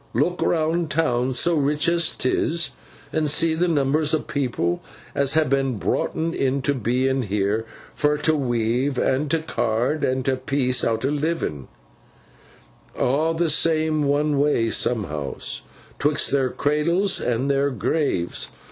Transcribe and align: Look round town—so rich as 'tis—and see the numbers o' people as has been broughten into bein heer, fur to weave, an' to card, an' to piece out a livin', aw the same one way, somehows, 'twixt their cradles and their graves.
Look 0.15 0.41
round 0.41 0.89
town—so 0.89 1.53
rich 1.53 1.87
as 1.87 2.09
'tis—and 2.09 3.29
see 3.29 3.53
the 3.53 3.67
numbers 3.67 4.15
o' 4.15 4.19
people 4.19 4.81
as 5.13 5.35
has 5.35 5.45
been 5.45 5.77
broughten 5.77 6.33
into 6.33 6.73
bein 6.73 7.21
heer, 7.21 7.67
fur 7.93 8.17
to 8.17 8.33
weave, 8.35 8.97
an' 8.97 9.29
to 9.29 9.37
card, 9.43 10.03
an' 10.03 10.23
to 10.23 10.37
piece 10.37 10.83
out 10.83 11.05
a 11.05 11.11
livin', 11.11 11.67
aw 12.97 13.33
the 13.33 13.47
same 13.47 14.01
one 14.03 14.39
way, 14.39 14.71
somehows, 14.71 15.61
'twixt 15.99 16.31
their 16.31 16.49
cradles 16.49 17.19
and 17.19 17.51
their 17.51 17.69
graves. 17.69 18.49